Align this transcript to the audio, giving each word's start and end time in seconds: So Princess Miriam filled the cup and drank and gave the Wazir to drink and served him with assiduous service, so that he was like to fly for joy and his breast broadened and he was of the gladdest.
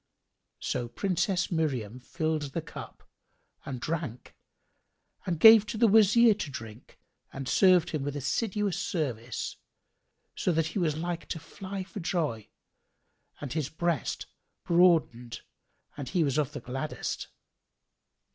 So 0.59 0.87
Princess 0.87 1.51
Miriam 1.51 1.99
filled 1.99 2.53
the 2.53 2.61
cup 2.63 3.07
and 3.67 3.79
drank 3.79 4.35
and 5.27 5.39
gave 5.39 5.67
the 5.67 5.87
Wazir 5.87 6.33
to 6.33 6.49
drink 6.49 6.97
and 7.31 7.47
served 7.47 7.91
him 7.91 8.01
with 8.01 8.15
assiduous 8.15 8.79
service, 8.79 9.57
so 10.35 10.51
that 10.53 10.69
he 10.73 10.79
was 10.79 10.97
like 10.97 11.27
to 11.27 11.39
fly 11.39 11.83
for 11.83 11.99
joy 11.99 12.49
and 13.39 13.53
his 13.53 13.69
breast 13.69 14.25
broadened 14.63 15.41
and 15.95 16.09
he 16.09 16.23
was 16.23 16.39
of 16.39 16.53
the 16.53 16.59
gladdest. 16.61 17.27